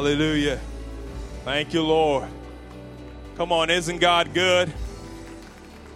[0.00, 0.58] Hallelujah.
[1.44, 2.26] Thank you, Lord.
[3.36, 4.72] Come on, isn't God good?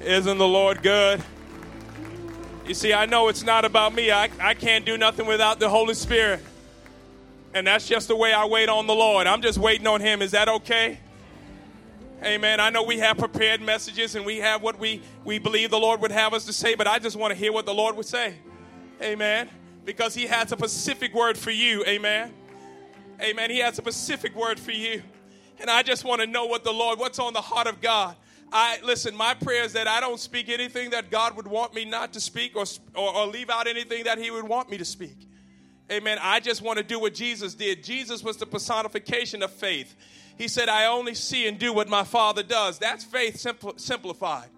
[0.03, 1.23] Isn't the Lord good?
[2.67, 4.11] You see, I know it's not about me.
[4.11, 6.45] I, I can't do nothing without the Holy Spirit.
[7.55, 9.27] And that's just the way I wait on the Lord.
[9.27, 10.21] I'm just waiting on Him.
[10.21, 10.99] Is that okay?
[12.23, 12.61] Amen.
[12.61, 16.03] I know we have prepared messages and we have what we, we believe the Lord
[16.03, 18.05] would have us to say, but I just want to hear what the Lord would
[18.05, 18.35] say.
[19.01, 19.49] Amen.
[19.87, 21.83] Because He has a specific word for you.
[21.87, 22.35] Amen.
[23.21, 23.51] Amen.
[23.51, 25.03] He has a specific word for you.
[25.61, 28.17] And I just want to know what the Lord, what's on the heart of God.
[28.53, 31.85] I listen, my prayer is that I don't speak anything that God would want me
[31.85, 32.65] not to speak or,
[32.95, 35.29] or, or leave out anything that He would want me to speak.
[35.91, 36.19] Amen.
[36.21, 37.85] I just want to do what Jesus did.
[37.85, 39.95] Jesus was the personification of faith.
[40.39, 42.79] He said, I only see and do what my Father does.
[42.79, 44.49] That's faith simpl- simplified.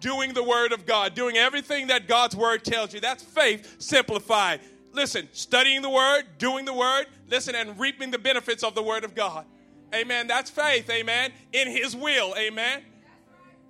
[0.00, 3.00] Doing the Word of God, doing everything that God's Word tells you.
[3.00, 4.60] That's faith simplified.
[4.92, 9.04] Listen, studying the Word, doing the Word, listen, and reaping the benefits of the Word
[9.04, 9.46] of God.
[9.94, 10.26] Amen.
[10.26, 10.88] That's faith.
[10.90, 11.32] Amen.
[11.52, 12.34] In His will.
[12.36, 12.82] Amen.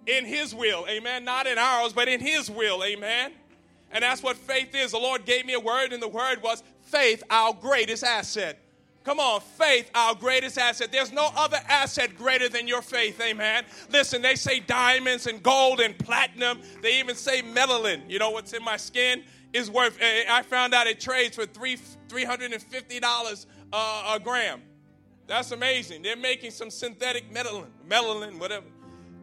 [0.06, 0.84] In His will.
[0.88, 1.24] Amen.
[1.24, 2.82] Not in ours, but in His will.
[2.84, 3.32] Amen.
[3.92, 4.92] And that's what faith is.
[4.92, 8.58] The Lord gave me a word, and the word was faith, our greatest asset.
[9.04, 10.92] Come on, faith, our greatest asset.
[10.92, 13.64] There's no other asset greater than your faith, amen.
[13.90, 16.60] Listen, they say diamonds and gold and platinum.
[16.82, 18.08] They even say melanin.
[18.08, 21.46] You know what's in my skin is worth, eh, I found out it trades for
[21.46, 21.76] three,
[22.08, 24.62] $350 uh, a gram.
[25.26, 26.02] That's amazing.
[26.02, 28.66] They're making some synthetic melanin, melanin, whatever.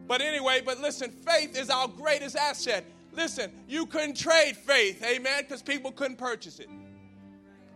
[0.06, 2.84] But anyway, but listen, faith is our greatest asset.
[3.12, 6.68] Listen, you couldn't trade faith, amen, because people couldn't purchase it.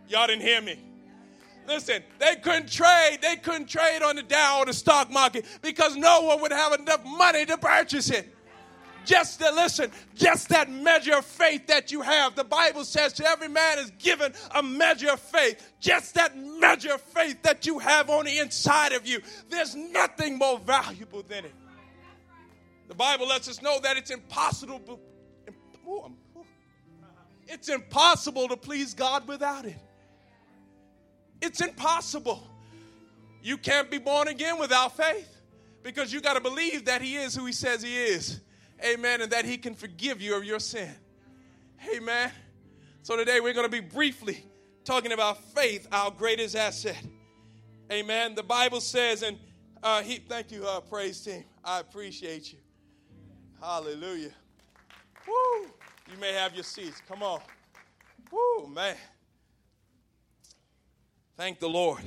[0.07, 0.79] Y'all didn't hear me.
[1.67, 3.19] Listen, they couldn't trade.
[3.21, 6.73] They couldn't trade on the Dow or the stock market because no one would have
[6.73, 8.31] enough money to purchase it.
[9.05, 12.35] Just to listen, just that measure of faith that you have.
[12.35, 15.73] The Bible says to every man is given a measure of faith.
[15.79, 19.21] Just that measure of faith that you have on the inside of you.
[19.49, 21.53] There's nothing more valuable than it.
[22.87, 24.99] The Bible lets us know that it's impossible.
[27.47, 29.77] It's impossible to please God without it.
[31.55, 32.45] It's impossible.
[33.41, 35.39] You can't be born again without faith
[35.83, 38.41] because you got to believe that He is who He says He is.
[38.83, 39.21] Amen.
[39.21, 40.93] And that He can forgive you of your sin.
[41.95, 42.29] Amen.
[43.03, 44.43] So today we're going to be briefly
[44.83, 47.01] talking about faith, our greatest asset.
[47.89, 48.35] Amen.
[48.35, 49.37] The Bible says, and
[49.81, 51.45] uh, he, thank you, uh, praise team.
[51.63, 52.59] I appreciate you.
[53.61, 54.31] Hallelujah.
[55.25, 55.69] Woo.
[56.11, 57.01] You may have your seats.
[57.07, 57.39] Come on.
[58.29, 58.97] Woo, man.
[61.37, 62.01] Thank the Lord.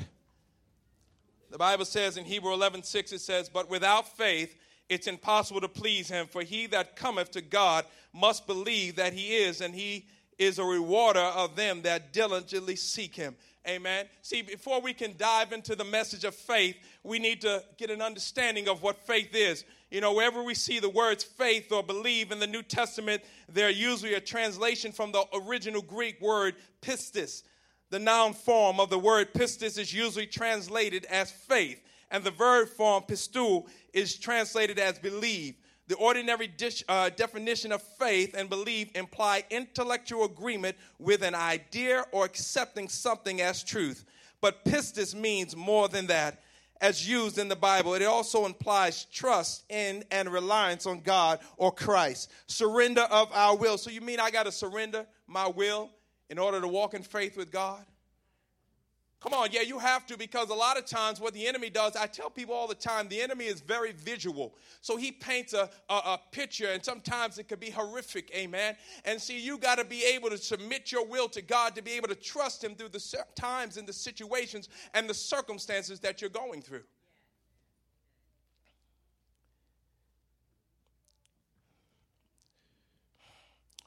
[1.50, 4.54] The Bible says in Hebrew 11 6, it says, But without faith,
[4.88, 7.84] it's impossible to please him, for he that cometh to God
[8.14, 10.06] must believe that he is, and he
[10.38, 13.36] is a rewarder of them that diligently seek him.
[13.66, 14.06] Amen.
[14.22, 18.00] See, before we can dive into the message of faith, we need to get an
[18.00, 19.64] understanding of what faith is.
[19.90, 23.68] You know, wherever we see the words faith or believe in the New Testament, they're
[23.68, 27.42] usually a translation from the original Greek word pistis.
[27.90, 32.68] The noun form of the word pistis is usually translated as faith, and the verb
[32.68, 35.54] form pistou is translated as believe.
[35.86, 42.04] The ordinary dish, uh, definition of faith and belief imply intellectual agreement with an idea
[42.12, 44.04] or accepting something as truth.
[44.42, 46.42] But pistis means more than that.
[46.82, 51.72] As used in the Bible, it also implies trust in and reliance on God or
[51.72, 52.30] Christ.
[52.46, 53.78] Surrender of our will.
[53.78, 55.90] So, you mean I got to surrender my will
[56.30, 57.84] in order to walk in faith with God?
[59.20, 61.96] Come on, yeah, you have to because a lot of times what the enemy does,
[61.96, 64.54] I tell people all the time, the enemy is very visual.
[64.80, 68.76] So he paints a, a, a picture, and sometimes it could be horrific, amen.
[69.04, 71.92] And see, you got to be able to submit your will to God to be
[71.92, 76.30] able to trust Him through the times and the situations and the circumstances that you're
[76.30, 76.84] going through.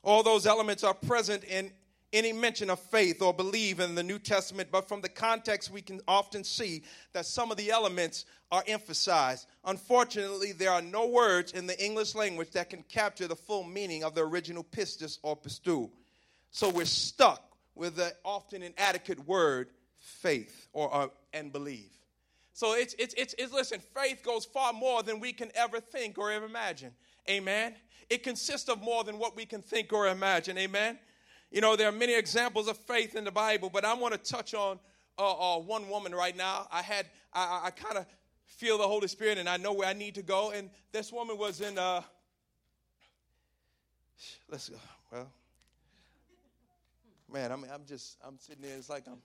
[0.03, 1.71] All those elements are present in
[2.13, 5.81] any mention of faith or believe in the New Testament, but from the context, we
[5.81, 9.47] can often see that some of the elements are emphasized.
[9.65, 14.03] Unfortunately, there are no words in the English language that can capture the full meaning
[14.03, 15.89] of the original pistis or pistou.
[16.51, 21.91] So we're stuck with the often inadequate word faith or uh, and believe.
[22.53, 26.17] So it's, it's, it's, it's, listen, faith goes far more than we can ever think
[26.17, 26.91] or ever imagine.
[27.29, 27.75] Amen.
[28.09, 30.57] It consists of more than what we can think or imagine.
[30.57, 30.99] Amen.
[31.51, 34.31] You know, there are many examples of faith in the Bible, but I want to
[34.31, 34.79] touch on
[35.17, 36.67] uh, uh, one woman right now.
[36.71, 38.05] I had, I, I kind of
[38.45, 40.51] feel the Holy Spirit and I know where I need to go.
[40.51, 42.01] And this woman was in, uh,
[44.49, 44.77] let's go.
[45.11, 45.29] Well,
[47.31, 48.77] man, I mean, I'm just, I'm sitting there.
[48.77, 49.21] It's like I'm,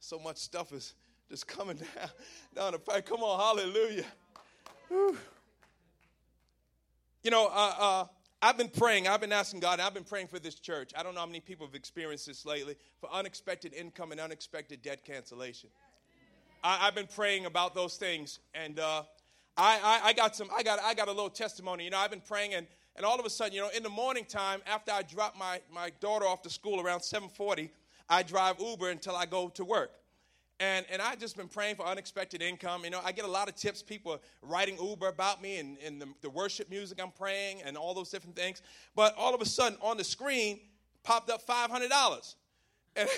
[0.00, 0.92] so much stuff is
[1.30, 2.10] just coming down
[2.54, 3.06] down the pipe.
[3.06, 4.04] Come on, hallelujah.
[4.88, 5.16] Whew.
[7.22, 8.04] You know, uh, uh,
[8.44, 9.08] I've been praying.
[9.08, 9.80] I've been asking God.
[9.80, 10.92] I've been praying for this church.
[10.94, 14.82] I don't know how many people have experienced this lately for unexpected income and unexpected
[14.82, 15.70] debt cancellation.
[16.62, 19.04] I, have been praying about those things, and uh,
[19.56, 20.50] I, I, I, got some.
[20.54, 21.84] I got I got a little testimony.
[21.84, 23.88] You know, I've been praying, and and all of a sudden, you know, in the
[23.88, 27.70] morning time, after I drop my my daughter off to school around 7:40,
[28.10, 29.90] I drive Uber until I go to work.
[30.60, 32.84] And, and I've just been praying for unexpected income.
[32.84, 33.82] You know, I get a lot of tips.
[33.82, 37.92] People writing Uber about me and, and the, the worship music I'm praying and all
[37.92, 38.62] those different things.
[38.94, 40.60] But all of a sudden, on the screen,
[41.02, 42.34] popped up $500.
[42.96, 43.08] And,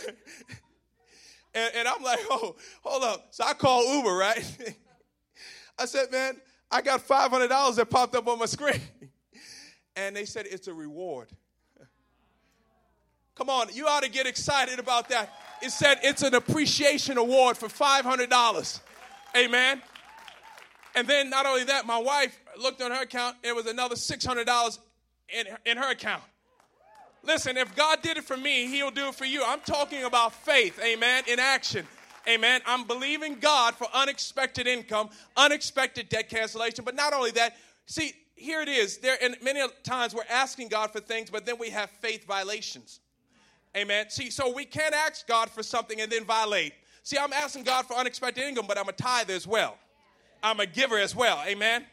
[1.54, 3.28] and, and I'm like, oh, hold up.
[3.30, 4.74] So I call Uber, right?
[5.78, 6.36] I said, man,
[6.70, 8.80] I got $500 that popped up on my screen.
[9.98, 11.28] And they said, it's a reward.
[13.34, 15.30] Come on, you ought to get excited about that.
[15.62, 18.80] It said it's an appreciation award for $500.
[19.36, 19.82] Amen.
[20.94, 24.78] And then not only that, my wife looked on her account, it was another $600
[25.28, 26.22] in, in her account.
[27.22, 29.42] Listen, if God did it for me, He'll do it for you.
[29.44, 31.86] I'm talking about faith, amen, in action.
[32.28, 32.60] Amen.
[32.66, 36.84] I'm believing God for unexpected income, unexpected debt cancellation.
[36.84, 37.56] But not only that,
[37.86, 38.98] see, here it is.
[38.98, 43.00] There, and many times we're asking God for things, but then we have faith violations.
[43.76, 44.08] Amen.
[44.08, 46.72] See, so we can't ask God for something and then violate.
[47.02, 49.76] See, I'm asking God for unexpected income, but I'm a tither as well.
[50.42, 51.42] I'm a giver as well.
[51.46, 51.84] Amen.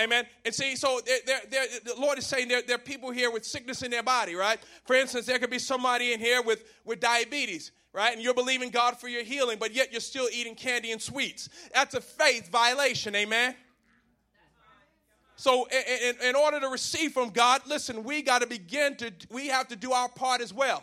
[0.00, 0.26] Amen.
[0.44, 3.82] And see, so they're, they're, the Lord is saying there, are people here with sickness
[3.82, 4.58] in their body, right?
[4.84, 8.12] For instance, there could be somebody in here with, with diabetes, right?
[8.12, 11.48] And you're believing God for your healing, but yet you're still eating candy and sweets.
[11.74, 13.14] That's a faith violation.
[13.16, 13.56] Amen.
[15.34, 19.12] So, in, in, in order to receive from God, listen, we got to begin to,
[19.30, 20.82] we have to do our part as well.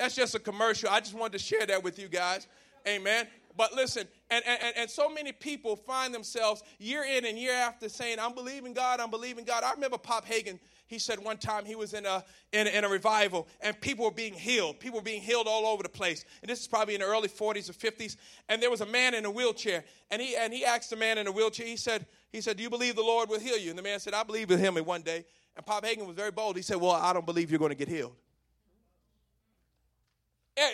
[0.00, 0.88] That's just a commercial.
[0.88, 2.48] I just wanted to share that with you guys.
[2.88, 3.26] Amen.
[3.54, 7.90] But listen, and, and, and so many people find themselves year in and year after
[7.90, 9.62] saying, I'm believing God, I'm believing God.
[9.62, 12.24] I remember Pop Hagin, he said one time he was in a,
[12.54, 14.80] in in a revival and people were being healed.
[14.80, 16.24] People were being healed all over the place.
[16.40, 18.16] And this is probably in the early 40s or 50s.
[18.48, 19.84] And there was a man in a wheelchair.
[20.10, 22.62] And he, and he asked the man in a wheelchair, he said, he said, Do
[22.62, 23.68] you believe the Lord will heal you?
[23.68, 25.26] And the man said, I believe in him in one day.
[25.56, 26.56] And Pop Hagin was very bold.
[26.56, 28.14] He said, Well, I don't believe you're going to get healed.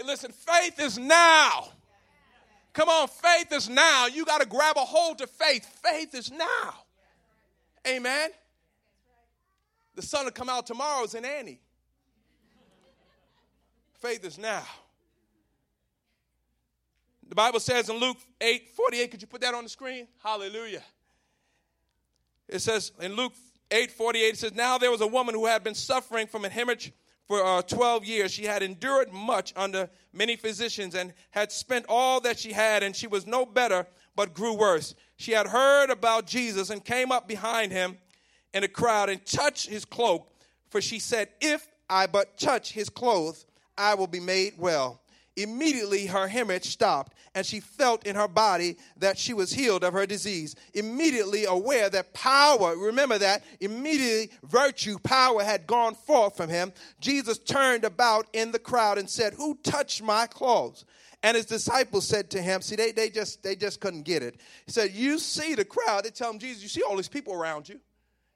[0.04, 1.68] Listen, faith is now.
[2.72, 4.06] Come on, faith is now.
[4.06, 5.64] You got to grab a hold of faith.
[5.82, 6.74] Faith is now.
[7.86, 8.30] Amen.
[9.94, 11.60] The sun will come out tomorrow is in Annie.
[14.00, 14.62] Faith is now.
[17.28, 20.06] The Bible says in Luke 8 48, could you put that on the screen?
[20.22, 20.82] Hallelujah.
[22.48, 23.32] It says in Luke
[23.70, 26.48] 8 48, it says, Now there was a woman who had been suffering from a
[26.48, 26.92] hemorrhage
[27.26, 28.32] for uh, 12 years.
[28.32, 32.94] She had endured much under many physicians and had spent all that she had, and
[32.94, 34.94] she was no better, but grew worse.
[35.16, 37.98] She had heard about Jesus and came up behind him
[38.54, 40.32] in a crowd and touched his cloak,
[40.70, 43.46] for she said, If I but touch his clothes,
[43.76, 45.00] I will be made well.
[45.36, 49.92] Immediately her hemorrhage stopped, and she felt in her body that she was healed of
[49.92, 50.56] her disease.
[50.72, 56.72] Immediately aware that power, remember that, immediately virtue, power had gone forth from him.
[57.00, 60.86] Jesus turned about in the crowd and said, Who touched my clothes?
[61.22, 64.40] And his disciples said to him, See, they, they just they just couldn't get it.
[64.64, 67.34] He said, You see the crowd, they tell him, Jesus, you see all these people
[67.34, 67.78] around you.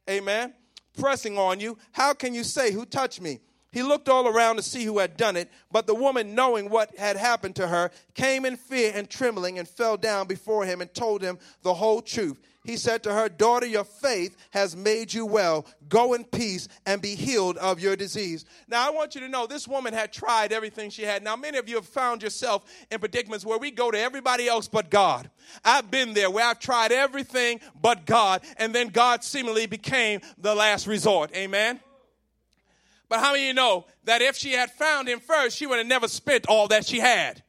[0.09, 0.53] Amen.
[0.99, 1.79] Pressing on you.
[1.93, 3.41] How can you say, Who touched me?
[3.73, 6.97] He looked all around to see who had done it, but the woman, knowing what
[6.97, 10.93] had happened to her, came in fear and trembling and fell down before him and
[10.93, 12.39] told him the whole truth.
[12.65, 15.67] He said to her, Daughter, your faith has made you well.
[15.89, 18.45] Go in peace and be healed of your disease.
[18.69, 21.23] Now, I want you to know this woman had tried everything she had.
[21.23, 24.69] Now, many of you have found yourself in predicaments where we go to everybody else
[24.69, 25.31] but God.
[25.65, 30.55] I've been there where I've tried everything but God, and then God seemingly became the
[30.55, 31.35] last resort.
[31.35, 31.81] Amen.
[33.11, 35.79] But how many of you know that if she had found him first, she would
[35.79, 37.43] have never spent all that she had?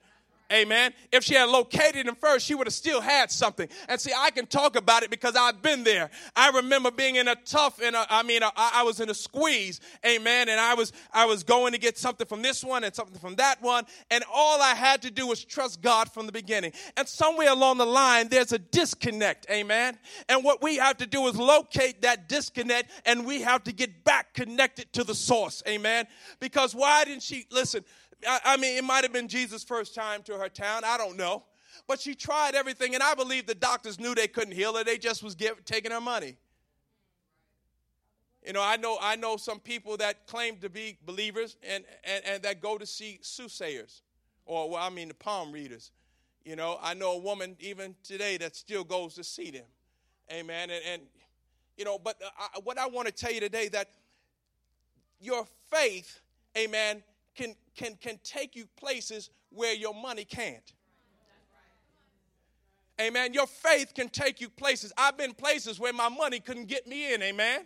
[0.52, 0.94] Amen.
[1.12, 3.70] If she had located him first, she would have still had something.
[3.88, 6.10] And see, I can talk about it because I've been there.
[6.36, 9.14] I remember being in a tough, in a, I mean, a, I was in a
[9.14, 9.80] squeeze.
[10.06, 10.50] Amen.
[10.50, 13.36] And I was, I was going to get something from this one and something from
[13.36, 13.86] that one.
[14.10, 16.74] And all I had to do was trust God from the beginning.
[16.98, 19.48] And somewhere along the line, there's a disconnect.
[19.50, 19.98] Amen.
[20.28, 24.04] And what we have to do is locate that disconnect and we have to get
[24.04, 25.64] back connected to the source.
[25.68, 26.06] Amen.
[26.40, 27.84] Because why didn't she, listen,
[28.28, 30.84] I, I mean, it might have been Jesus' first time to her town.
[30.86, 31.44] I don't know.
[31.88, 34.84] But she tried everything, and I believe the doctors knew they couldn't heal her.
[34.84, 36.38] They just was give, taking her money.
[38.46, 42.26] You know, I know I know some people that claim to be believers and, and,
[42.26, 44.02] and that go to see soothsayers,
[44.46, 45.92] or well, I mean the palm readers.
[46.44, 49.66] You know, I know a woman even today that still goes to see them.
[50.32, 50.72] Amen.
[50.72, 51.02] And, and
[51.78, 53.90] you know, but uh, I, what I want to tell you today that
[55.20, 56.22] your faith,
[56.58, 57.04] amen,
[57.36, 60.74] can can can take you places where your money can't.
[63.00, 63.34] Amen.
[63.34, 64.94] Your faith can take you places.
[64.98, 67.24] I've been places where my money couldn't get me in.
[67.24, 67.62] Amen.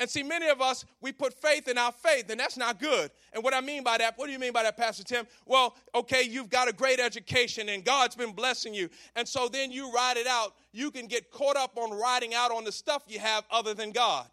[0.00, 3.10] And see, many of us, we put faith in our faith, and that's not good.
[3.32, 5.26] And what I mean by that, what do you mean by that, Pastor Tim?
[5.44, 8.90] Well, okay, you've got a great education, and God's been blessing you.
[9.16, 10.54] And so then you ride it out.
[10.72, 13.90] You can get caught up on riding out on the stuff you have other than
[13.90, 14.28] God.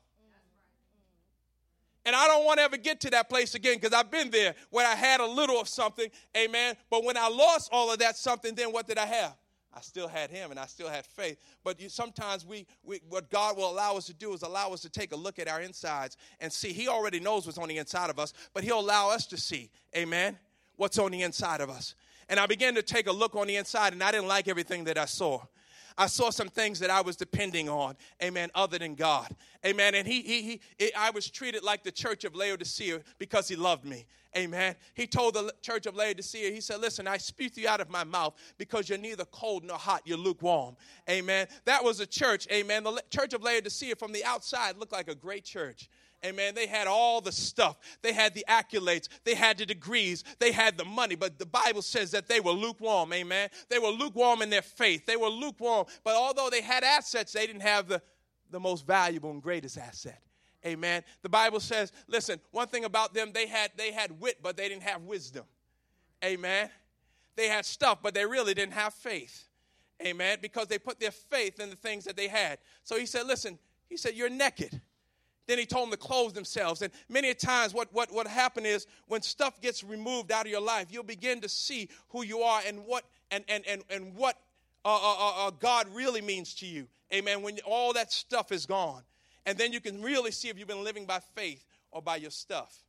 [2.05, 4.53] And I don't want to ever get to that place again because I've been there
[4.69, 6.75] where I had a little of something, amen.
[6.89, 9.35] But when I lost all of that something, then what did I have?
[9.75, 11.37] I still had him and I still had faith.
[11.63, 14.81] But you, sometimes we, we, what God will allow us to do is allow us
[14.81, 16.71] to take a look at our insides and see.
[16.71, 19.69] He already knows what's on the inside of us, but He'll allow us to see,
[19.95, 20.37] amen,
[20.77, 21.95] what's on the inside of us.
[22.29, 24.85] And I began to take a look on the inside, and I didn't like everything
[24.85, 25.41] that I saw.
[25.97, 29.33] I saw some things that I was depending on, amen, other than God,
[29.65, 29.95] amen.
[29.95, 33.85] And he, he, he, I was treated like the church of Laodicea because he loved
[33.85, 34.75] me, amen.
[34.93, 38.03] He told the church of Laodicea, he said, Listen, I speak you out of my
[38.03, 40.75] mouth because you're neither cold nor hot, you're lukewarm,
[41.09, 41.47] amen.
[41.63, 42.83] That was a church, amen.
[42.83, 45.89] The church of Laodicea from the outside looked like a great church.
[46.25, 46.55] Amen.
[46.55, 47.77] They had all the stuff.
[48.01, 49.07] They had the accolades.
[49.23, 50.23] They had the degrees.
[50.39, 51.15] They had the money.
[51.15, 53.13] But the Bible says that they were lukewarm.
[53.13, 53.49] Amen.
[53.69, 55.05] They were lukewarm in their faith.
[55.05, 55.85] They were lukewarm.
[56.03, 58.01] But although they had assets, they didn't have the,
[58.49, 60.21] the most valuable and greatest asset.
[60.65, 61.03] Amen.
[61.21, 64.67] The Bible says, listen, one thing about them, they had they had wit, but they
[64.67, 65.45] didn't have wisdom.
[66.23, 66.69] Amen.
[67.35, 69.47] They had stuff, but they really didn't have faith.
[70.03, 70.39] Amen.
[70.41, 72.57] Because they put their faith in the things that they had.
[72.83, 74.81] So he said, listen, he said, You're naked.
[75.47, 76.81] Then he told them to clothe themselves.
[76.81, 80.61] And many times, what, what, what happened is when stuff gets removed out of your
[80.61, 84.37] life, you'll begin to see who you are and what, and, and, and, and what
[84.83, 86.87] uh, uh, uh, uh, God really means to you.
[87.13, 87.41] Amen.
[87.41, 89.03] When all that stuff is gone.
[89.45, 92.31] And then you can really see if you've been living by faith or by your
[92.31, 92.84] stuff.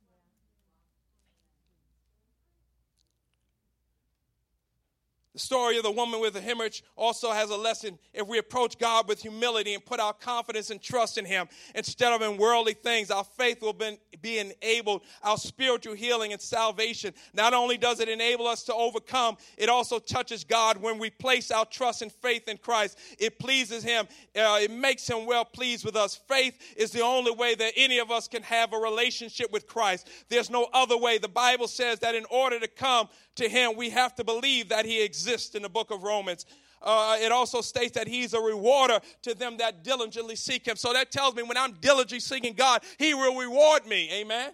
[5.37, 7.99] The story of the woman with the hemorrhage also has a lesson.
[8.11, 12.11] If we approach God with humility and put our confidence and trust in Him instead
[12.11, 13.77] of in worldly things, our faith will
[14.19, 17.13] be enabled, our spiritual healing and salvation.
[17.35, 21.51] Not only does it enable us to overcome, it also touches God when we place
[21.51, 22.97] our trust and faith in Christ.
[23.19, 26.15] It pleases Him, uh, it makes Him well pleased with us.
[26.15, 30.09] Faith is the only way that any of us can have a relationship with Christ.
[30.29, 31.19] There's no other way.
[31.19, 34.85] The Bible says that in order to come to him, we have to believe that
[34.85, 36.45] he exists in the book of Romans.
[36.81, 40.75] Uh, it also states that he's a rewarder to them that diligently seek him.
[40.75, 44.09] So that tells me when I'm diligently seeking God, he will reward me.
[44.13, 44.51] Amen.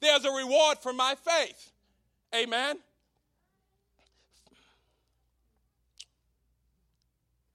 [0.00, 1.72] There's a reward for my faith.
[2.34, 2.78] Amen.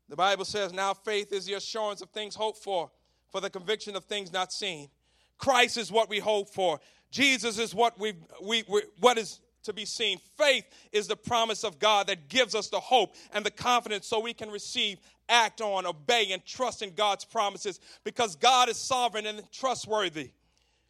[0.07, 2.89] The Bible says, now faith is the assurance of things hoped for,
[3.29, 4.89] for the conviction of things not seen.
[5.37, 6.79] Christ is what we hope for.
[7.11, 10.19] Jesus is what we, we, we what is to be seen.
[10.37, 14.19] Faith is the promise of God that gives us the hope and the confidence so
[14.19, 19.25] we can receive, act on, obey, and trust in God's promises because God is sovereign
[19.25, 20.31] and trustworthy.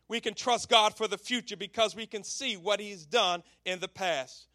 [0.07, 3.79] We can trust God for the future because we can see what He's done in
[3.79, 4.47] the past.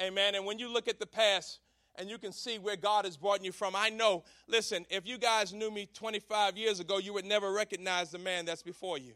[0.00, 0.34] Amen.
[0.34, 1.58] And when you look at the past,
[1.96, 3.74] and you can see where God has brought you from.
[3.76, 8.10] I know, listen, if you guys knew me 25 years ago, you would never recognize
[8.10, 9.12] the man that's before you.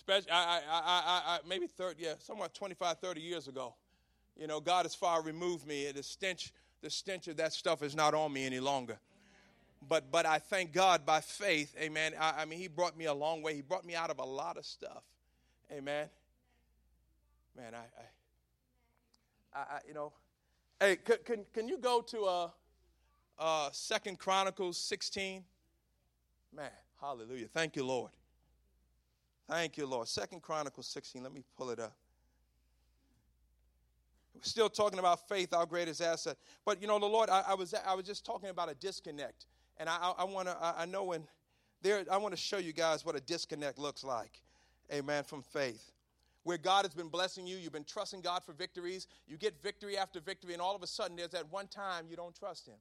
[0.00, 3.74] Especially, I, I, I, I, maybe 30, yeah, somewhat 25, 30 years ago.
[4.34, 5.92] You know, God has far removed me.
[5.92, 8.98] The stench, the stench of that stuff is not on me any longer.
[9.86, 12.14] But, but I thank God by faith, amen.
[12.18, 13.54] I, I mean, He brought me a long way.
[13.54, 15.02] He brought me out of a lot of stuff,
[15.70, 16.08] amen.
[17.54, 20.14] Man, I, I, I you know,
[20.80, 22.48] hey, can, can, can you go to uh,
[23.38, 25.44] uh, Second Chronicles 16?
[26.56, 26.70] Man,
[27.02, 27.48] hallelujah.
[27.48, 28.12] Thank you, Lord.
[29.50, 30.06] Thank you, Lord.
[30.06, 31.24] Second Chronicles 16.
[31.24, 31.92] Let me pull it up.
[34.32, 36.36] We're still talking about faith, our greatest asset.
[36.64, 39.46] But you know, the Lord, I, I was I was just talking about a disconnect,
[39.78, 41.24] and I, I, want to I, I know when
[41.82, 44.40] there I want to show you guys what a disconnect looks like.
[44.92, 45.24] Amen.
[45.24, 45.90] From faith
[46.44, 49.98] where God has been blessing you, you've been trusting God for victories, you get victory
[49.98, 52.78] after victory, and all of a sudden there's that one time you don't trust Him.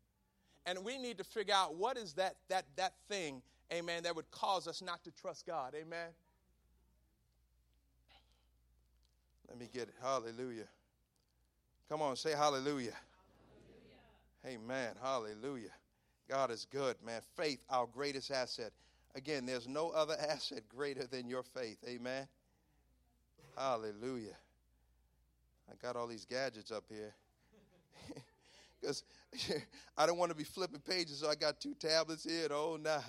[0.68, 3.42] And we need to figure out what is that that that thing,
[3.74, 5.74] amen, that would cause us not to trust God.
[5.76, 6.10] Amen.
[9.50, 9.96] Let me get it.
[10.02, 10.68] Hallelujah.
[11.90, 12.94] Come on, say hallelujah.
[14.46, 14.62] hallelujah.
[14.64, 14.96] Amen.
[15.02, 15.72] Hallelujah.
[16.30, 17.22] God is good, man.
[17.36, 18.72] Faith, our greatest asset.
[19.16, 21.78] Again, there's no other asset greater than your faith.
[21.88, 22.28] Amen.
[23.58, 24.38] Hallelujah.
[25.70, 27.14] I got all these gadgets up here.
[28.80, 29.04] because
[29.98, 32.78] I don't want to be flipping pages, so I got two tablets here the whole
[32.78, 33.02] night.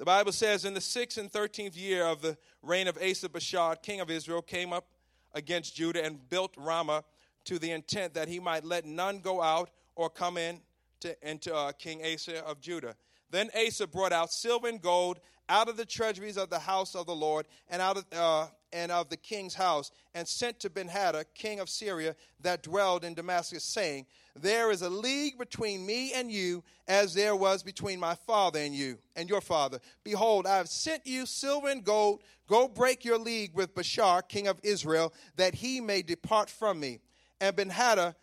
[0.00, 3.82] The Bible says, in the sixth and thirteenth year of the reign of Asa Baasha,
[3.82, 4.86] king of Israel, came up
[5.34, 7.04] against Judah and built Ramah
[7.44, 10.62] to the intent that he might let none go out or come in
[11.00, 12.96] to, into uh, King Asa of Judah.
[13.30, 17.04] Then Asa brought out silver and gold out of the treasuries of the house of
[17.04, 21.26] the Lord and out of, uh, and of the king's house, and sent to Benhadad,
[21.34, 26.30] king of Syria, that dwelled in Damascus, saying, There is a league between me and
[26.30, 29.80] you, as there was between my father and you, and your father.
[30.04, 32.22] Behold, I have sent you silver and gold.
[32.48, 37.00] Go break your league with Baasha, king of Israel, that he may depart from me.
[37.40, 38.14] And Benhadad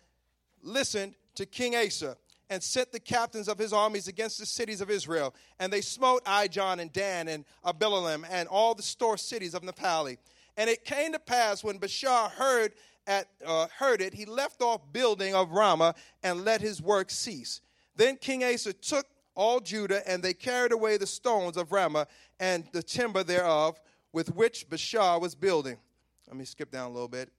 [0.62, 2.16] listened to King Asa
[2.50, 5.34] and sent the captains of his armies against the cities of Israel.
[5.58, 10.18] And they smote Ijon and Dan and Abelmaim and all the store cities of Naphtali.
[10.56, 12.72] And it came to pass when Baasha heard,
[13.08, 17.60] at, uh, heard it, he left off building of Ramah and let his work cease.
[17.96, 22.06] Then King Asa took all Judah, and they carried away the stones of Ramah
[22.40, 23.80] and the timber thereof
[24.12, 25.76] with which Baasha was building.
[26.26, 27.30] Let me skip down a little bit.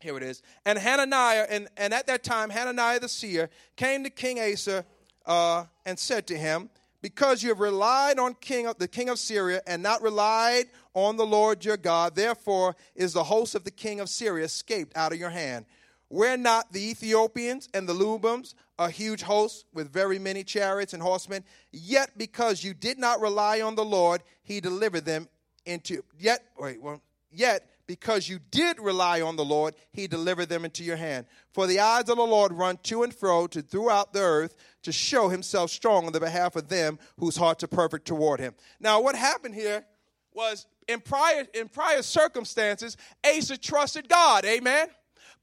[0.00, 0.42] Here it is.
[0.64, 4.84] And Hananiah, and, and at that time, Hananiah the seer came to King Asa
[5.24, 6.70] uh, and said to him,
[7.02, 11.18] Because you have relied on king of, the king of Syria and not relied on
[11.18, 15.12] the Lord your God, therefore is the host of the king of Syria escaped out
[15.12, 15.66] of your hand.
[16.08, 21.02] Were not the Ethiopians and the Lubims a huge host with very many chariots and
[21.02, 21.44] horsemen?
[21.70, 25.28] Yet because you did not rely on the Lord, he delivered them
[25.66, 30.64] into yet wait, well, yet because you did rely on the Lord, he delivered them
[30.64, 31.26] into your hand.
[31.52, 34.92] For the eyes of the Lord run to and fro to throughout the earth to
[34.92, 38.54] show himself strong on the behalf of them whose hearts are perfect toward him.
[38.80, 39.84] Now, what happened here
[40.32, 44.44] was in prior in prior circumstances, Asa trusted God.
[44.44, 44.88] Amen.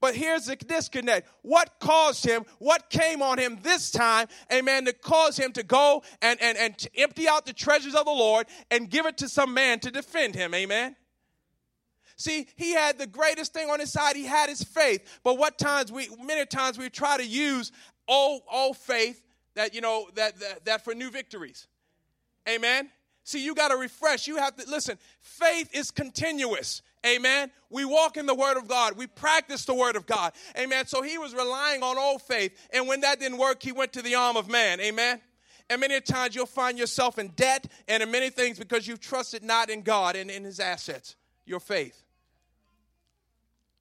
[0.00, 1.28] But here's the disconnect.
[1.42, 6.02] What caused him, what came on him this time, amen, to cause him to go
[6.20, 9.54] and, and, and empty out the treasures of the Lord and give it to some
[9.54, 10.94] man to defend him, amen?
[12.16, 14.14] See, he had the greatest thing on his side.
[14.14, 15.20] He had his faith.
[15.24, 17.72] But what times we, many times we try to use
[18.06, 19.22] old, old faith
[19.54, 21.66] that, you know, that, that, that for new victories.
[22.48, 22.90] Amen.
[23.24, 24.26] See, you got to refresh.
[24.26, 26.82] You have to, listen, faith is continuous.
[27.06, 27.50] Amen.
[27.70, 28.96] We walk in the Word of God.
[28.96, 30.32] We practice the Word of God.
[30.58, 30.86] Amen.
[30.86, 32.52] So he was relying on old faith.
[32.72, 34.78] And when that didn't work, he went to the arm of man.
[34.80, 35.20] Amen.
[35.70, 39.42] And many times you'll find yourself in debt and in many things because you've trusted
[39.42, 42.02] not in God and in his assets, your faith.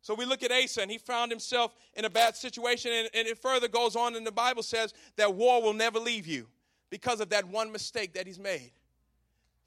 [0.02, 2.92] So we look at Asa, and he found himself in a bad situation.
[2.92, 6.28] And, and, it further goes on, and the Bible says that war will never leave
[6.28, 6.48] you
[6.90, 8.72] because of that one mistake that he's made.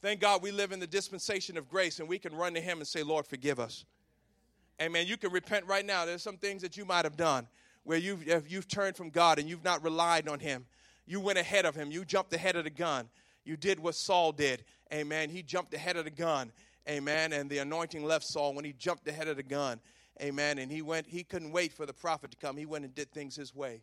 [0.02, 2.78] Thank God we live in the dispensation of grace, and we can run to him
[2.78, 3.84] and say, Lord, forgive us.
[4.80, 5.06] Amen.
[5.06, 6.04] You can repent right now.
[6.04, 7.48] There's some things that you might have done
[7.84, 10.66] where you've, you've turned from God and you've not relied on him.
[11.06, 11.90] You went ahead of him.
[11.90, 13.08] You jumped ahead of the gun.
[13.44, 14.64] You did what Saul did.
[14.92, 15.30] Amen.
[15.30, 16.52] He jumped ahead of the gun.
[16.88, 17.32] Amen.
[17.32, 19.80] And the anointing left Saul when he jumped ahead of the gun.
[20.20, 20.58] Amen.
[20.58, 22.56] And he went, he couldn't wait for the prophet to come.
[22.56, 23.82] He went and did things his way.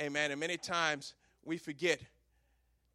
[0.00, 0.30] Amen.
[0.30, 1.14] And many times
[1.44, 2.00] we forget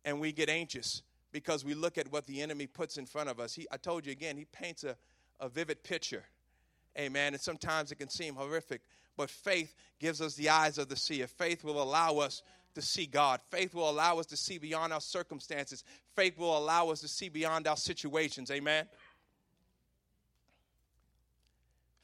[0.04, 1.02] and we get anxious
[1.36, 3.54] because we look at what the enemy puts in front of us.
[3.54, 4.96] He, I told you again, he paints a,
[5.42, 6.24] a vivid picture.
[6.98, 7.34] Amen.
[7.34, 8.80] And sometimes it can seem horrific,
[9.18, 11.28] but faith gives us the eyes of the seer.
[11.28, 12.42] Faith will allow us
[12.76, 13.42] to see God.
[13.50, 15.84] Faith will allow us to see beyond our circumstances.
[16.16, 18.50] Faith will allow us to see beyond our situations.
[18.50, 18.86] Amen.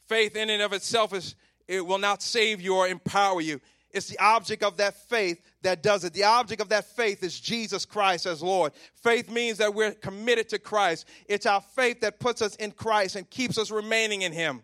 [0.10, 1.36] Faith in and of itself is
[1.70, 3.62] it will not save you or empower you.
[3.94, 6.14] It's the object of that faith that does it.
[6.14, 8.74] The object of that faith is Jesus Christ as Lord.
[8.96, 11.08] Faith means that we're committed to Christ.
[11.28, 14.64] It's our faith that puts us in Christ and keeps us remaining in Him.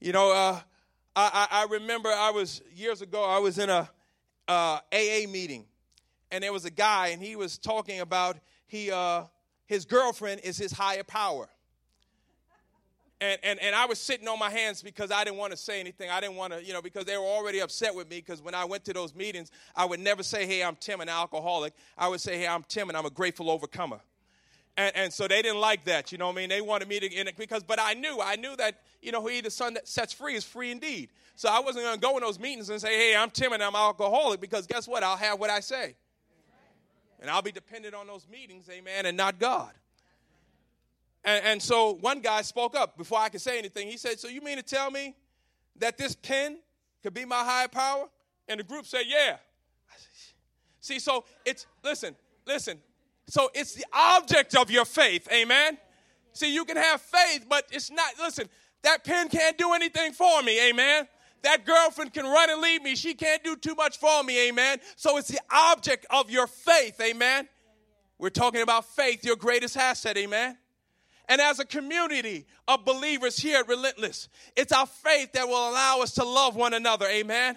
[0.00, 0.60] You know, uh,
[1.16, 3.24] I, I, remember I was years ago.
[3.24, 3.88] I was in a
[4.48, 5.66] uh, AA meeting,
[6.30, 9.24] and there was a guy, and he was talking about he uh,
[9.66, 11.48] his girlfriend is his higher power
[13.24, 15.80] and, and, and I was sitting on my hands because I didn't want to say
[15.80, 16.10] anything.
[16.10, 18.16] I didn't want to, you know, because they were already upset with me.
[18.16, 21.08] Because when I went to those meetings, I would never say, hey, I'm Tim, an
[21.08, 21.72] alcoholic.
[21.96, 24.00] I would say, hey, I'm Tim, and I'm a grateful overcomer.
[24.76, 26.48] And, and so they didn't like that, you know what I mean?
[26.48, 29.50] They wanted me to, because, but I knew, I knew that, you know, he the
[29.50, 31.10] son that sets free is free indeed.
[31.36, 33.62] So I wasn't going to go in those meetings and say, hey, I'm Tim and
[33.62, 35.04] I'm alcoholic because guess what?
[35.04, 35.94] I'll have what I say.
[37.20, 39.70] And I'll be dependent on those meetings, amen, and not God.
[41.24, 43.88] And, and so one guy spoke up before I could say anything.
[43.88, 45.16] He said, So you mean to tell me
[45.78, 46.58] that this pen
[47.02, 48.06] could be my higher power?
[48.48, 49.36] And the group said, Yeah.
[50.80, 52.14] See, so it's, listen,
[52.46, 52.78] listen.
[53.26, 55.78] So it's the object of your faith, amen?
[56.34, 58.48] See, you can have faith, but it's not, listen,
[58.82, 61.08] that pen can't do anything for me, amen?
[61.42, 62.96] That girlfriend can run and leave me.
[62.96, 64.78] She can't do too much for me, amen.
[64.96, 67.48] So it's the object of your faith, amen.
[68.18, 70.58] We're talking about faith, your greatest asset, amen.
[71.28, 76.00] And as a community of believers here at Relentless, it's our faith that will allow
[76.02, 77.56] us to love one another, amen.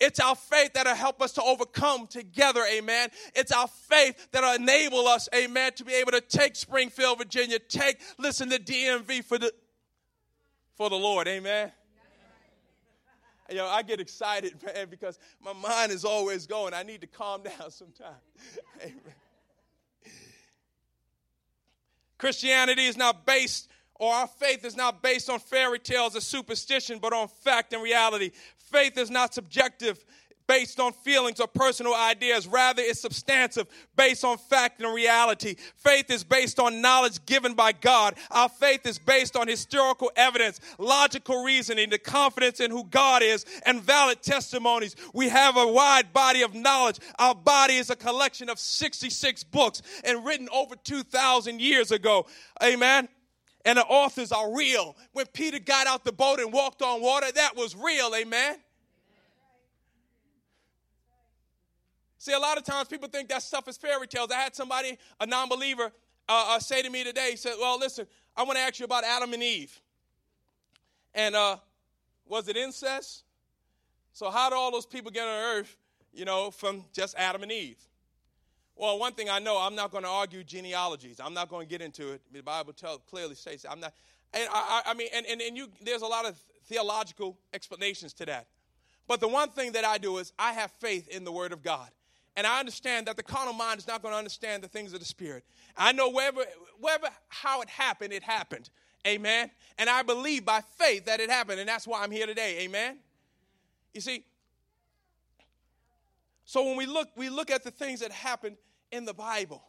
[0.00, 3.10] It's our faith that'll help us to overcome together, amen.
[3.34, 8.00] It's our faith that'll enable us, amen, to be able to take Springfield, Virginia, take,
[8.18, 9.52] listen to DMV for the
[10.76, 11.70] for the Lord, amen.
[13.52, 16.74] Know, I get excited, man, because my mind is always going.
[16.74, 18.16] I need to calm down sometimes.
[18.82, 19.14] Amen.
[22.24, 26.98] Christianity is not based, or our faith is not based on fairy tales or superstition,
[26.98, 28.30] but on fact and reality.
[28.56, 30.02] Faith is not subjective,
[30.46, 32.46] based on feelings or personal ideas.
[32.46, 35.56] Rather, it's substantive, based on fact and reality.
[35.76, 38.14] Faith is based on knowledge given by God.
[38.30, 43.44] Our faith is based on historical evidence, logical reasoning, the confidence in who God is,
[43.64, 44.96] and valid testimonies.
[45.12, 46.98] We have a wide body of knowledge.
[47.18, 52.26] Our body is a collection of 66 books and written over 2,000 years ago.
[52.62, 53.08] Amen
[53.64, 54.94] and the authors are real.
[55.12, 58.56] When Peter got out the boat and walked on water, that was real, amen.
[62.24, 64.30] See, a lot of times people think that stuff is fairy tales.
[64.30, 65.92] I had somebody, a non believer,
[66.26, 68.86] uh, uh, say to me today, he said, Well, listen, I want to ask you
[68.86, 69.78] about Adam and Eve.
[71.12, 71.58] And uh,
[72.26, 73.24] was it incest?
[74.14, 75.76] So, how did all those people get on earth,
[76.14, 77.76] you know, from just Adam and Eve?
[78.74, 81.20] Well, one thing I know, I'm not going to argue genealogies.
[81.22, 82.22] I'm not going to get into it.
[82.32, 82.72] The Bible
[83.06, 83.92] clearly says I'm not.
[84.32, 88.24] And I, I mean, and, and, and you, there's a lot of theological explanations to
[88.24, 88.46] that.
[89.06, 91.62] But the one thing that I do is I have faith in the Word of
[91.62, 91.90] God.
[92.36, 94.98] And I understand that the carnal mind is not going to understand the things of
[94.98, 95.44] the spirit.
[95.76, 96.44] I know wherever,
[96.80, 98.70] wherever, how it happened, it happened.
[99.06, 99.50] Amen.
[99.78, 101.60] And I believe by faith that it happened.
[101.60, 102.60] And that's why I'm here today.
[102.60, 102.98] Amen.
[103.92, 104.24] You see,
[106.44, 108.56] so when we look, we look at the things that happened
[108.90, 109.62] in the Bible.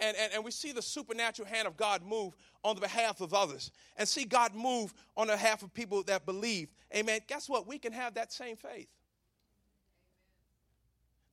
[0.00, 3.32] And, and, and we see the supernatural hand of God move on the behalf of
[3.32, 6.68] others and see God move on the behalf of people that believe.
[6.94, 7.20] Amen.
[7.26, 7.66] Guess what?
[7.66, 8.88] We can have that same faith.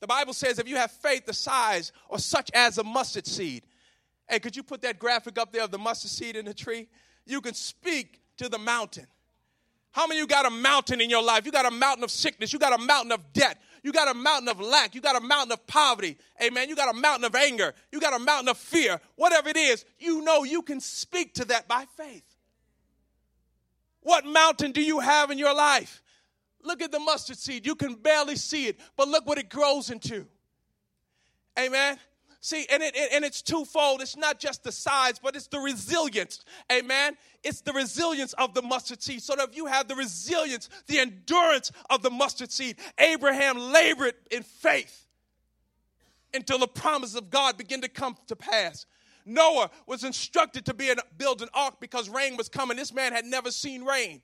[0.03, 3.63] The Bible says if you have faith the size or such as a mustard seed,
[4.27, 6.89] hey, could you put that graphic up there of the mustard seed in the tree?
[7.25, 9.07] You can speak to the mountain.
[9.93, 11.45] How many you got a mountain in your life?
[11.45, 12.51] You got a mountain of sickness.
[12.51, 13.61] You got a mountain of debt.
[13.81, 14.93] You got a mountain of lack.
[14.93, 16.17] You got a mountain of poverty.
[16.43, 16.67] Amen.
[16.67, 17.73] You got a mountain of anger.
[17.89, 18.99] You got a mountain of fear.
[19.15, 22.25] Whatever it is, you know you can speak to that by faith.
[24.01, 26.02] What mountain do you have in your life?
[26.63, 27.65] Look at the mustard seed.
[27.65, 30.26] You can barely see it, but look what it grows into.
[31.60, 31.97] Amen.
[32.39, 34.02] See, and, it, and it's twofold.
[34.02, 36.43] It's not just the size, but it's the resilience.
[36.69, 37.15] Amen.
[37.41, 39.21] It's the resilience of the mustard seed.
[39.21, 44.15] So that if you have the resilience, the endurance of the mustard seed, Abraham labored
[44.30, 45.06] in faith
[46.34, 48.88] until the promises of God begin to come to pass.
[49.26, 52.76] Noah was instructed to be an, build an ark because rain was coming.
[52.76, 54.21] This man had never seen rain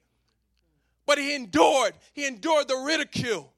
[1.10, 1.94] but he endured.
[2.14, 3.52] He endured the ridicule.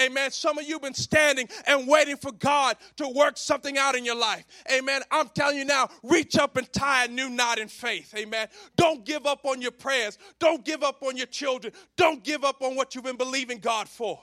[0.00, 0.32] Amen.
[0.32, 4.04] Some of you have been standing and waiting for God to work something out in
[4.04, 4.44] your life.
[4.68, 5.02] Amen.
[5.12, 8.12] I'm telling you now, reach up and tie a new knot in faith.
[8.18, 8.48] Amen.
[8.74, 10.18] Don't give up on your prayers.
[10.40, 11.72] Don't give up on your children.
[11.96, 14.18] Don't give up on what you've been believing God for.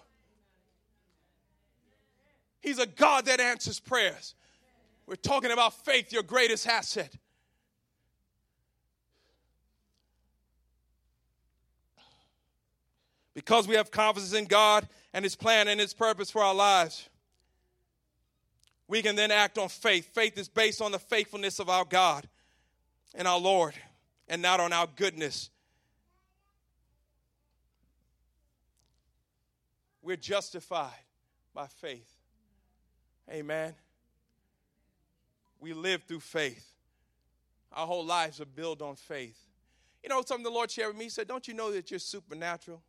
[2.59, 4.35] He's a God that answers prayers.
[5.07, 7.15] We're talking about faith, your greatest asset.
[13.39, 17.07] Because we have confidence in God and His plan and His purpose for our lives,
[18.85, 20.13] we can then act on faith.
[20.13, 22.27] Faith is based on the faithfulness of our God
[23.15, 23.75] and our Lord
[24.27, 25.51] and not on our goodness.
[30.01, 30.91] We're justified
[31.53, 32.11] by faith.
[33.31, 33.73] Amen.
[35.61, 36.67] We live through faith.
[37.71, 39.39] Our whole lives are built on faith.
[40.03, 42.01] You know, something the Lord shared with me, He said, Don't you know that you're
[42.01, 42.81] supernatural?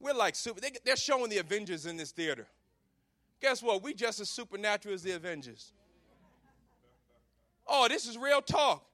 [0.00, 0.60] We're like super.
[0.60, 2.46] They, they're showing the Avengers in this theater.
[3.40, 3.82] Guess what?
[3.82, 5.72] We just as supernatural as the Avengers.
[7.66, 8.84] Oh, this is real talk.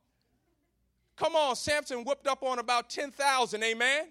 [1.17, 4.07] Come on, Samson whipped up on about 10,000, amen?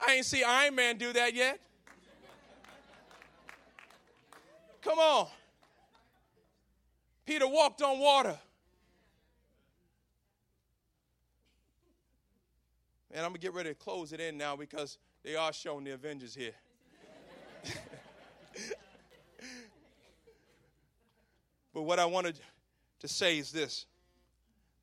[0.00, 1.60] I ain't see Iron Man do that yet.
[4.80, 5.26] Come on.
[7.26, 8.38] Peter walked on water.
[13.12, 15.84] And I'm going to get ready to close it in now because they are showing
[15.84, 16.54] the Avengers here.
[21.74, 22.40] but what I wanted
[23.00, 23.86] to say is this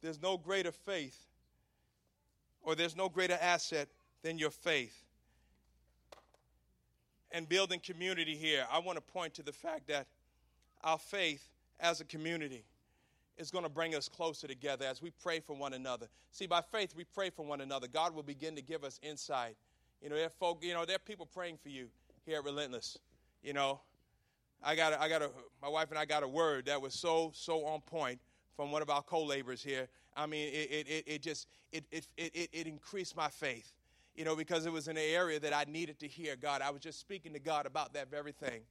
[0.02, 1.28] there's no greater faith
[2.62, 3.88] or there's no greater asset
[4.22, 5.04] than your faith.
[7.32, 10.08] and building community here, I want to point to the fact that
[10.84, 12.64] our faith as a community
[13.38, 16.08] is going to bring us closer together as we pray for one another.
[16.32, 17.88] See, by faith, we pray for one another.
[17.88, 19.56] God will begin to give us insight.
[20.02, 21.88] You know, there are folk, you know, there are people praying for you
[22.26, 22.98] here at Relentless.
[23.42, 23.80] You know,
[24.64, 25.30] I got, a, I got a,
[25.62, 28.20] my wife and I got a word that was so, so on point
[28.56, 29.88] from one of our co-laborers here.
[30.16, 33.72] I mean, it, it, it just, it, it, it, it increased my faith,
[34.16, 36.62] you know, because it was in an area that I needed to hear God.
[36.62, 38.62] I was just speaking to God about that very thing.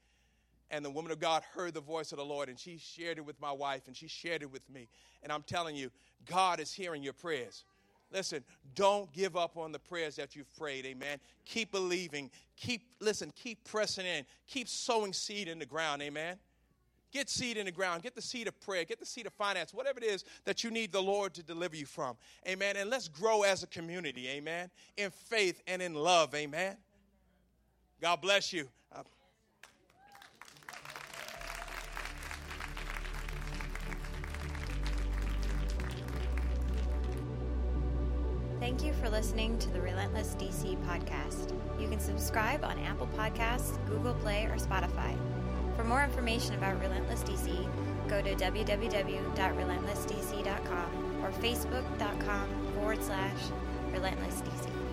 [0.70, 3.24] And the woman of God heard the voice of the Lord, and she shared it
[3.24, 4.88] with my wife, and she shared it with me.
[5.22, 5.90] And I'm telling you,
[6.28, 7.64] God is hearing your prayers.
[8.12, 11.18] Listen, don't give up on the prayers that you've prayed, amen.
[11.44, 12.30] Keep believing.
[12.56, 14.24] Keep, listen, keep pressing in.
[14.46, 16.38] Keep sowing seed in the ground, amen.
[17.12, 18.02] Get seed in the ground.
[18.02, 18.84] Get the seed of prayer.
[18.84, 19.72] Get the seed of finance.
[19.72, 22.16] Whatever it is that you need the Lord to deliver you from.
[22.46, 22.76] Amen.
[22.76, 24.28] And let's grow as a community.
[24.28, 24.70] Amen.
[24.96, 26.34] In faith and in love.
[26.34, 26.76] Amen.
[28.02, 28.68] God bless you.
[28.94, 29.02] Uh,
[38.66, 41.52] Thank you for listening to the Relentless DC podcast.
[41.80, 45.16] You can subscribe on Apple Podcasts, Google Play, or Spotify.
[45.76, 47.64] For more information about Relentless DC,
[48.08, 53.38] go to www.relentlessdc.com or facebook.com forward slash
[53.92, 54.85] relentlessdc.